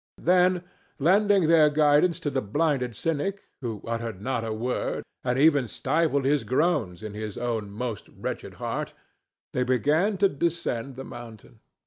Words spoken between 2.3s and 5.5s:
the blinded cynic, who uttered not a word, and